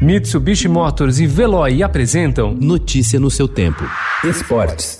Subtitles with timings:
[0.00, 3.82] Mitsubishi Motors e Veloy apresentam Notícia no seu tempo.
[4.22, 4.98] Esportes.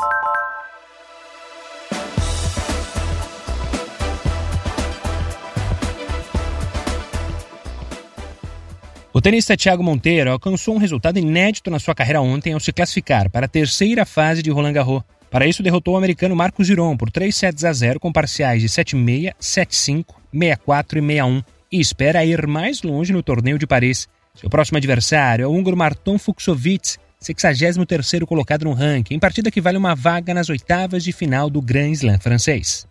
[9.12, 13.28] O tenista Thiago Monteiro alcançou um resultado inédito na sua carreira ontem ao se classificar
[13.28, 15.02] para a terceira fase de Roland Garros.
[15.30, 18.68] Para isso, derrotou o americano Marcos Giron por 3 sets a 0 com parciais de
[18.68, 24.08] 7-6, 7-5, 6-4 e 6-1 e espera ir mais longe no torneio de Paris.
[24.36, 29.60] Seu próximo adversário é o húngaro Marton Fuxovic, 63º colocado no ranking, em partida que
[29.60, 32.86] vale uma vaga nas oitavas de final do Grand Slam francês.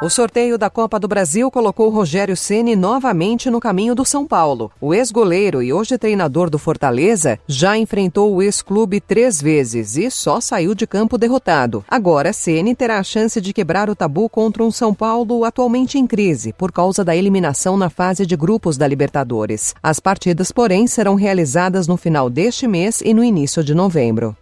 [0.00, 4.70] O sorteio da Copa do Brasil colocou Rogério Ceni novamente no caminho do São Paulo.
[4.80, 10.40] O ex-goleiro e hoje treinador do Fortaleza já enfrentou o ex-clube três vezes e só
[10.40, 11.84] saiu de campo derrotado.
[11.88, 16.06] Agora, Ceni terá a chance de quebrar o tabu contra um São Paulo atualmente em
[16.06, 19.74] crise por causa da eliminação na fase de grupos da Libertadores.
[19.82, 24.36] As partidas, porém, serão realizadas no final deste mês e no início de novembro.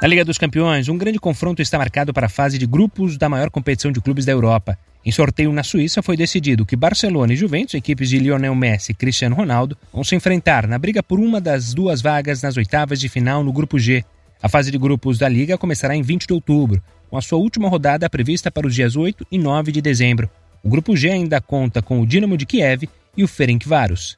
[0.00, 3.28] Na Liga dos Campeões, um grande confronto está marcado para a fase de grupos da
[3.28, 4.78] maior competição de clubes da Europa.
[5.04, 8.94] Em sorteio na Suíça foi decidido que Barcelona e Juventus, equipes de Lionel Messi e
[8.94, 13.10] Cristiano Ronaldo, vão se enfrentar na briga por uma das duas vagas nas oitavas de
[13.10, 14.02] final no grupo G.
[14.42, 17.68] A fase de grupos da Liga começará em 20 de outubro, com a sua última
[17.68, 20.30] rodada prevista para os dias 8 e 9 de dezembro.
[20.62, 24.16] O grupo G ainda conta com o Dinamo de Kiev e o Ferencváros.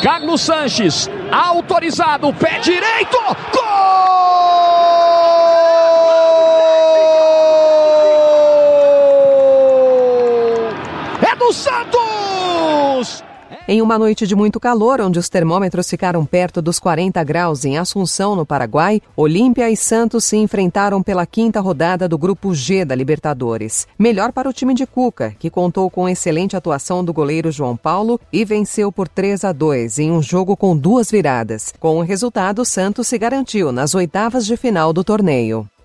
[0.00, 3.18] Carlos Sanches, autorizado, pé direito,
[3.52, 3.92] gol!
[11.52, 13.22] Santos!
[13.68, 17.78] Em uma noite de muito calor, onde os termômetros ficaram perto dos 40 graus em
[17.78, 22.94] Assunção, no Paraguai, Olímpia e Santos se enfrentaram pela quinta rodada do Grupo G da
[22.94, 23.86] Libertadores.
[23.98, 28.20] Melhor para o time de Cuca, que contou com excelente atuação do goleiro João Paulo
[28.32, 31.72] e venceu por 3 a 2 em um jogo com duas viradas.
[31.78, 35.68] Com o resultado, Santos se garantiu nas oitavas de final do torneio.